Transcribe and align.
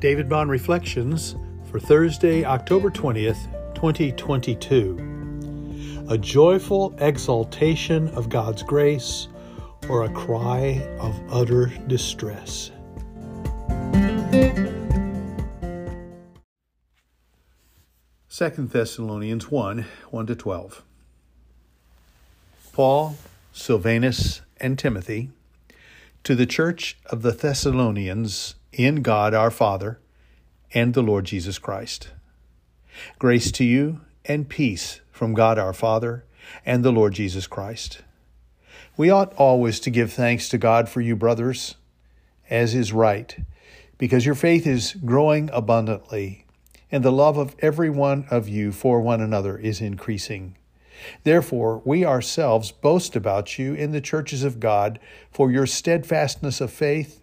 David 0.00 0.28
Bond 0.30 0.50
Reflections 0.50 1.36
for 1.70 1.78
Thursday, 1.78 2.42
October 2.42 2.90
20th, 2.90 3.44
2022. 3.74 6.06
A 6.08 6.16
joyful 6.16 6.94
exaltation 7.00 8.08
of 8.08 8.30
God's 8.30 8.62
grace 8.62 9.28
or 9.90 10.04
a 10.04 10.12
cry 10.14 10.82
of 10.98 11.20
utter 11.30 11.66
distress. 11.86 12.70
Second 18.28 18.70
Thessalonians 18.70 19.50
1 19.50 19.84
1 20.10 20.26
to 20.26 20.34
12. 20.34 20.82
Paul, 22.72 23.18
Silvanus, 23.52 24.40
and 24.56 24.78
Timothy, 24.78 25.28
to 26.24 26.34
the 26.34 26.46
church 26.46 26.96
of 27.04 27.20
the 27.20 27.32
Thessalonians 27.32 28.54
in 28.72 29.02
God 29.02 29.34
our 29.34 29.50
Father 29.50 30.00
and 30.72 30.94
the 30.94 31.02
Lord 31.02 31.24
Jesus 31.24 31.58
Christ. 31.58 32.10
Grace 33.18 33.50
to 33.52 33.64
you 33.64 34.00
and 34.24 34.48
peace 34.48 35.00
from 35.10 35.34
God 35.34 35.58
our 35.58 35.72
Father 35.72 36.24
and 36.64 36.84
the 36.84 36.92
Lord 36.92 37.14
Jesus 37.14 37.46
Christ. 37.46 38.02
We 38.96 39.10
ought 39.10 39.34
always 39.34 39.80
to 39.80 39.90
give 39.90 40.12
thanks 40.12 40.48
to 40.50 40.58
God 40.58 40.88
for 40.88 41.00
you, 41.00 41.16
brothers, 41.16 41.76
as 42.48 42.74
is 42.74 42.92
right, 42.92 43.36
because 43.98 44.26
your 44.26 44.34
faith 44.34 44.66
is 44.66 44.94
growing 45.04 45.50
abundantly, 45.52 46.44
and 46.92 47.04
the 47.04 47.12
love 47.12 47.38
of 47.38 47.56
every 47.60 47.90
one 47.90 48.26
of 48.30 48.48
you 48.48 48.72
for 48.72 49.00
one 49.00 49.20
another 49.20 49.56
is 49.56 49.80
increasing. 49.80 50.56
Therefore, 51.24 51.80
we 51.84 52.04
ourselves 52.04 52.72
boast 52.72 53.16
about 53.16 53.58
you 53.58 53.74
in 53.74 53.92
the 53.92 54.00
churches 54.00 54.44
of 54.44 54.60
God 54.60 55.00
for 55.30 55.50
your 55.50 55.66
steadfastness 55.66 56.60
of 56.60 56.70
faith 56.70 57.22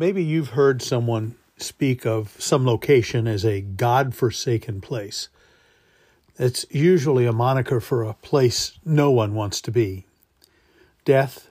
Maybe 0.00 0.24
you've 0.24 0.52
heard 0.52 0.80
someone 0.80 1.34
speak 1.58 2.06
of 2.06 2.34
some 2.38 2.64
location 2.64 3.26
as 3.26 3.44
a 3.44 3.60
God 3.60 4.14
forsaken 4.14 4.80
place. 4.80 5.28
It's 6.38 6.64
usually 6.70 7.26
a 7.26 7.34
moniker 7.34 7.80
for 7.80 8.02
a 8.02 8.14
place 8.14 8.78
no 8.82 9.10
one 9.10 9.34
wants 9.34 9.60
to 9.60 9.70
be. 9.70 10.06
Death, 11.04 11.50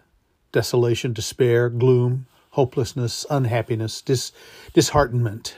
desolation, 0.52 1.14
despair, 1.14 1.70
gloom, 1.70 2.26
hopelessness, 2.50 3.24
unhappiness, 3.30 4.02
dis- 4.02 4.32
disheartenment. 4.74 5.58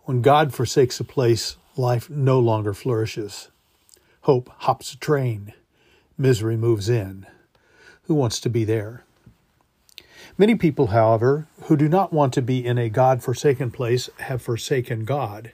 When 0.00 0.20
God 0.20 0.52
forsakes 0.52 0.98
a 0.98 1.04
place, 1.04 1.56
life 1.76 2.10
no 2.10 2.40
longer 2.40 2.74
flourishes. 2.74 3.48
Hope 4.22 4.50
hops 4.56 4.92
a 4.92 4.98
train. 4.98 5.52
Misery 6.18 6.56
moves 6.56 6.88
in. 6.88 7.28
Who 8.06 8.16
wants 8.16 8.40
to 8.40 8.50
be 8.50 8.64
there? 8.64 9.04
Many 10.40 10.54
people, 10.54 10.88
however, 10.88 11.48
who 11.64 11.76
do 11.76 11.88
not 11.88 12.12
want 12.12 12.32
to 12.34 12.42
be 12.42 12.64
in 12.64 12.78
a 12.78 12.88
God 12.88 13.24
forsaken 13.24 13.72
place 13.72 14.08
have 14.20 14.40
forsaken 14.40 15.04
God. 15.04 15.50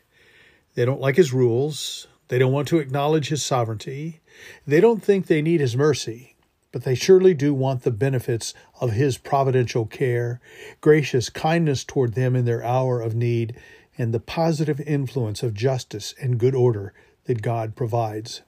They 0.75 0.85
don't 0.85 1.01
like 1.01 1.17
his 1.17 1.33
rules. 1.33 2.07
They 2.29 2.39
don't 2.39 2.53
want 2.53 2.69
to 2.69 2.81
acknowledge 2.81 3.29
his 3.29 3.43
sovereignty. 3.43 4.21
They 4.67 4.83
don't 4.83 5.03
think 5.03 5.27
they 5.27 5.41
need 5.41 5.61
his 5.61 5.75
mercy, 5.75 6.37
but 6.71 6.85
they 6.85 6.95
surely 6.95 7.33
do 7.33 7.55
want 7.55 7.83
the 7.83 7.91
benefits 7.91 8.53
of 8.79 8.93
his 8.93 9.17
providential 9.17 9.87
care, 9.87 10.39
gracious 10.83 11.31
kindness 11.31 11.83
toward 11.83 12.13
them 12.13 12.37
in 12.37 12.45
their 12.45 12.63
hour 12.63 13.01
of 13.01 13.15
need, 13.15 13.57
and 13.97 14.13
the 14.13 14.21
positive 14.21 14.83
influence 14.83 15.43
of 15.43 15.55
justice 15.55 16.15
and 16.21 16.37
good 16.37 16.55
order 16.55 16.93
that 17.25 17.41
God 17.41 17.75
provides. 17.75 18.43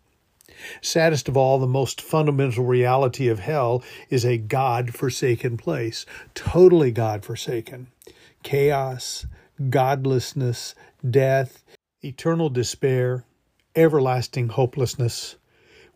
Saddest 0.81 1.29
of 1.29 1.37
all, 1.37 1.59
the 1.59 1.67
most 1.67 2.01
fundamental 2.01 2.65
reality 2.65 3.29
of 3.29 3.41
hell 3.41 3.83
is 4.11 4.25
a 4.25 4.39
God 4.39 4.95
forsaken 4.95 5.57
place, 5.57 6.07
totally 6.35 6.91
God 6.91 7.25
forsaken. 7.25 7.89
Chaos, 8.43 9.27
godlessness, 9.71 10.75
death, 11.09 11.65
eternal 12.03 12.49
despair, 12.49 13.25
everlasting 13.75 14.49
hopelessness, 14.49 15.37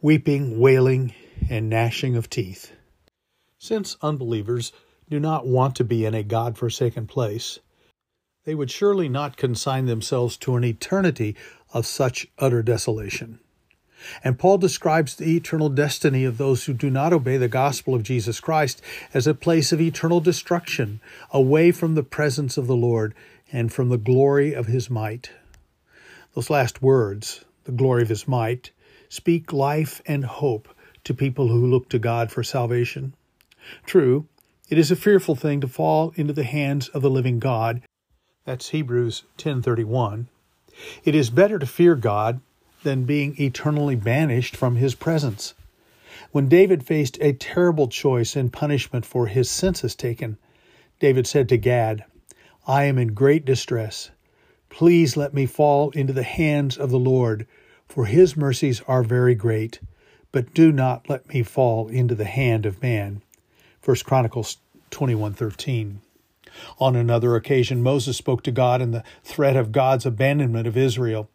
weeping, 0.03 0.59
wailing, 0.59 1.15
and 1.49 1.69
gnashing 1.69 2.17
of 2.17 2.29
teeth. 2.29 2.73
Since 3.59 3.97
unbelievers 4.03 4.73
do 5.09 5.21
not 5.21 5.47
want 5.47 5.75
to 5.77 5.85
be 5.85 6.05
in 6.05 6.15
a 6.15 6.23
God 6.23 6.57
forsaken 6.57 7.07
place, 7.07 7.59
they 8.45 8.55
would 8.55 8.71
surely 8.71 9.09
not 9.09 9.37
consign 9.37 9.87
themselves 9.87 10.37
to 10.39 10.57
an 10.57 10.65
eternity 10.65 11.37
of 11.73 11.87
such 11.87 12.27
utter 12.39 12.63
desolation. 12.63 13.39
And 14.23 14.39
Paul 14.39 14.59
describes 14.59 15.15
the 15.15 15.37
eternal 15.37 15.69
destiny 15.69 16.25
of 16.25 16.39
those 16.39 16.65
who 16.65 16.73
do 16.73 16.91
not 16.91 17.13
obey 17.13 17.37
the 17.37 17.49
gospel 17.49 17.95
of 17.95 18.03
Jesus 18.03 18.41
Christ 18.41 18.83
as 19.13 19.27
a 19.27 19.35
place 19.35 19.73
of 19.73 19.81
eternal 19.81 20.21
destruction, 20.21 21.01
away 21.31 21.71
from 21.73 21.95
the 21.95 22.03
presence 22.03 22.57
of 22.57 22.67
the 22.67 22.77
Lord 22.77 23.15
and 23.53 23.73
from 23.73 23.89
the 23.89 23.99
glory 23.99 24.55
of 24.55 24.67
his 24.67 24.91
might. 24.91 25.31
Those 26.35 26.51
last 26.51 26.83
words, 26.83 27.45
the 27.65 27.73
glory 27.73 28.03
of 28.03 28.09
his 28.09 28.29
might, 28.29 28.71
speak 29.09 29.53
life 29.53 30.01
and 30.07 30.25
hope 30.25 30.69
to 31.05 31.15
people 31.15 31.49
who 31.49 31.67
look 31.67 31.89
to 31.89 31.99
God 31.99 32.31
for 32.31 32.43
salvation. 32.43 33.15
True, 33.85 34.27
it 34.69 34.79
is 34.79 34.91
a 34.91 34.97
fearful 34.97 35.35
thing 35.35 35.61
to 35.61 35.69
fall 35.69 36.13
into 36.15 36.33
the 36.33 36.45
hands 36.45 36.89
of 36.89 37.03
the 37.03 37.11
living 37.11 37.41
God. 37.41 37.83
That's 38.45 38.69
Hebrews 38.71 39.25
10:31. 39.37 40.29
It 41.05 41.15
is 41.15 41.29
better 41.31 41.59
to 41.59 41.67
fear 41.67 41.97
God 41.97 42.41
than 42.83 43.05
being 43.05 43.41
eternally 43.41 43.97
banished 43.97 44.57
from 44.57 44.77
his 44.77 44.95
presence. 44.95 45.55
When 46.33 46.49
David 46.49 46.85
faced 46.85 47.19
a 47.21 47.33
terrible 47.33 47.89
choice 47.89 48.37
in 48.37 48.51
punishment 48.51 49.05
for 49.05 49.27
his 49.27 49.51
census 49.51 49.95
taken, 49.95 50.39
David 50.99 51.27
said 51.27 51.49
to 51.49 51.57
Gad, 51.57 52.05
I 52.67 52.85
am 52.85 52.99
in 52.99 53.15
great 53.15 53.45
distress. 53.45 54.11
Please 54.69 55.17
let 55.17 55.35
me 55.35 55.47
fall 55.47 55.91
into 55.91 56.13
the 56.13 56.23
hands 56.23 56.77
of 56.77 56.91
the 56.91 56.99
Lord, 56.99 57.47
for 57.89 58.07
his 58.07 58.37
mercies 58.37 58.83
are 58.87 59.03
very 59.03 59.35
great, 59.35 59.81
but 60.31 60.55
do 60.55 60.71
not 60.71 61.09
let 61.09 61.29
me 61.29 61.43
fall 61.43 61.89
into 61.89 62.15
the 62.15 62.25
hand 62.25 62.65
of 62.65 62.81
man. 62.81 63.23
1 63.85 63.97
Chronicles 64.05 64.59
21:13. 64.91 66.01
On 66.79 66.95
another 66.95 67.35
occasion 67.35 67.83
Moses 67.83 68.17
spoke 68.17 68.43
to 68.45 68.53
God 68.53 68.81
in 68.81 68.91
the 68.91 69.05
threat 69.25 69.57
of 69.57 69.73
God's 69.73 70.07
abandonment 70.07 70.67
of 70.67 70.77
Israel. 70.77 71.29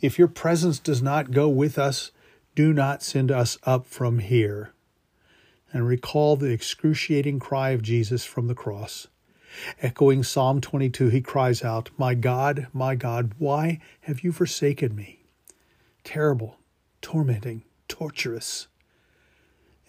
If 0.00 0.18
your 0.18 0.28
presence 0.28 0.78
does 0.78 1.00
not 1.00 1.30
go 1.30 1.48
with 1.48 1.78
us, 1.78 2.10
do 2.54 2.72
not 2.72 3.02
send 3.02 3.30
us 3.30 3.58
up 3.64 3.86
from 3.86 4.18
here. 4.18 4.72
And 5.72 5.86
recall 5.86 6.36
the 6.36 6.50
excruciating 6.52 7.38
cry 7.38 7.70
of 7.70 7.82
Jesus 7.82 8.24
from 8.24 8.46
the 8.46 8.54
cross. 8.54 9.08
Echoing 9.80 10.22
Psalm 10.22 10.60
22, 10.60 11.08
he 11.08 11.20
cries 11.20 11.62
out, 11.62 11.90
My 11.96 12.14
God, 12.14 12.66
my 12.72 12.94
God, 12.94 13.32
why 13.38 13.80
have 14.02 14.20
you 14.20 14.32
forsaken 14.32 14.94
me? 14.94 15.20
Terrible, 16.04 16.58
tormenting, 17.00 17.64
torturous. 17.88 18.68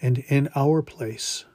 And 0.01 0.19
in 0.29 0.49
our 0.55 0.81
place, 0.81 1.45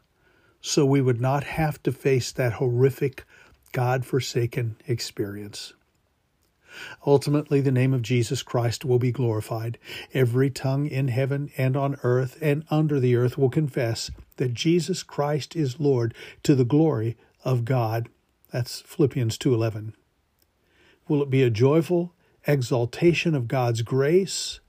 so 0.60 0.84
we 0.84 1.00
would 1.00 1.20
not 1.20 1.44
have 1.44 1.82
to 1.84 1.93
face 1.93 2.32
that 2.32 2.55
horrific, 2.55 3.25
God 3.72 4.05
forsaken 4.05 4.76
experience. 4.87 5.72
Ultimately, 7.06 7.60
the 7.60 7.72
name 7.72 7.92
of 7.92 8.02
Jesus 8.02 8.42
Christ 8.42 8.84
will 8.84 8.98
be 8.98 9.12
glorified. 9.12 9.78
Every 10.14 10.50
tongue 10.50 10.86
in 10.86 11.08
heaven 11.08 11.50
and 11.56 11.76
on 11.76 11.96
earth 12.02 12.38
and 12.40 12.64
under 12.70 12.98
the 13.00 13.16
earth 13.16 13.36
will 13.36 13.50
confess 13.50 14.10
that 14.36 14.54
Jesus 14.54 15.02
Christ 15.02 15.54
is 15.56 15.80
Lord 15.80 16.14
to 16.42 16.54
the 16.54 16.64
glory 16.64 17.16
of 17.44 17.64
God. 17.64 18.08
That's 18.52 18.80
Philippians 18.82 19.38
2:11. 19.38 19.94
Will 21.08 21.22
it 21.22 21.30
be 21.30 21.42
a 21.42 21.50
joyful 21.50 22.14
exaltation 22.46 23.34
of 23.34 23.48
God's 23.48 23.82
grace 23.82 24.60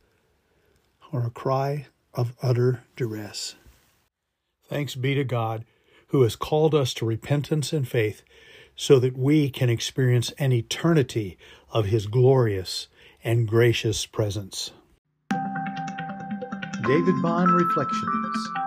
or 1.11 1.25
a 1.25 1.29
cry 1.29 1.87
of 2.13 2.33
utter 2.41 2.83
duress? 2.95 3.55
Thanks 4.67 4.95
be 4.95 5.13
to 5.15 5.23
God 5.23 5.65
who 6.07 6.21
has 6.21 6.35
called 6.35 6.75
us 6.75 6.93
to 6.93 7.05
repentance 7.05 7.73
and 7.73 7.87
faith 7.87 8.23
so 8.75 8.99
that 8.99 9.17
we 9.17 9.49
can 9.49 9.69
experience 9.69 10.31
an 10.39 10.51
eternity 10.51 11.37
of 11.71 11.85
His 11.85 12.07
glorious 12.07 12.87
and 13.23 13.47
gracious 13.47 14.05
presence. 14.05 14.71
David 16.85 17.21
Bond 17.21 17.51
Reflections 17.51 18.62